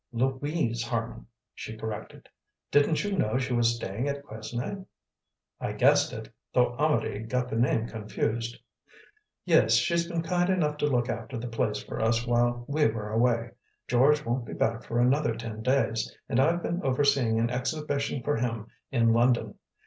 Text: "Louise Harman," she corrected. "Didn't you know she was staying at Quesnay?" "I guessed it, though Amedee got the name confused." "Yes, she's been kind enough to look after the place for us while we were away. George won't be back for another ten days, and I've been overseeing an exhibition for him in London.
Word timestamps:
"Louise 0.11 0.81
Harman," 0.81 1.27
she 1.53 1.77
corrected. 1.77 2.27
"Didn't 2.71 3.03
you 3.03 3.15
know 3.15 3.37
she 3.37 3.53
was 3.53 3.75
staying 3.75 4.07
at 4.09 4.23
Quesnay?" 4.23 4.83
"I 5.59 5.73
guessed 5.73 6.11
it, 6.11 6.27
though 6.55 6.75
Amedee 6.79 7.27
got 7.27 7.49
the 7.49 7.55
name 7.55 7.85
confused." 7.85 8.57
"Yes, 9.45 9.75
she's 9.75 10.07
been 10.07 10.23
kind 10.23 10.49
enough 10.49 10.77
to 10.77 10.87
look 10.87 11.07
after 11.07 11.37
the 11.37 11.47
place 11.47 11.83
for 11.83 12.01
us 12.01 12.25
while 12.25 12.65
we 12.67 12.87
were 12.87 13.11
away. 13.11 13.51
George 13.87 14.25
won't 14.25 14.45
be 14.47 14.53
back 14.53 14.81
for 14.83 14.97
another 14.97 15.35
ten 15.35 15.61
days, 15.61 16.11
and 16.27 16.39
I've 16.39 16.63
been 16.63 16.81
overseeing 16.81 17.39
an 17.39 17.51
exhibition 17.51 18.23
for 18.23 18.37
him 18.37 18.65
in 18.89 19.13
London. 19.13 19.53